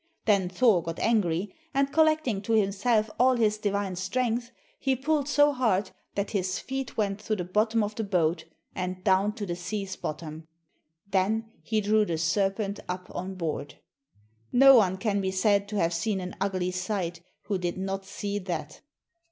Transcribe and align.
Then 0.25 0.49
Thor 0.49 0.81
got 0.81 0.97
angry, 0.97 1.53
and, 1.75 1.93
collecting 1.93 2.41
to 2.41 2.53
himself 2.53 3.11
all 3.19 3.35
his 3.35 3.59
divine 3.59 3.95
strength, 3.95 4.49
he 4.79 4.95
pulled 4.95 5.29
so 5.29 5.53
hard 5.53 5.91
that 6.15 6.31
his 6.31 6.57
feet 6.57 6.97
went 6.97 7.21
through 7.21 7.35
the 7.35 7.43
bottom 7.43 7.83
of 7.83 7.93
the 7.93 8.03
boat 8.03 8.45
and 8.73 9.03
down 9.03 9.33
to 9.35 9.45
the 9.45 9.55
sea's 9.55 9.95
bottom. 9.95 10.47
Then 11.11 11.51
he 11.61 11.81
drew 11.81 12.03
the 12.03 12.17
serpent 12.17 12.79
up 12.89 13.11
on 13.13 13.35
board. 13.35 13.75
No 14.51 14.75
one 14.77 14.97
can 14.97 15.21
be 15.21 15.29
said 15.29 15.67
to 15.67 15.75
have 15.75 15.93
seen 15.93 16.19
an 16.19 16.35
ugly 16.41 16.71
sight 16.71 17.21
who 17.43 17.59
did 17.59 17.77
not 17.77 18.03
see 18.03 18.39
that. 18.39 18.81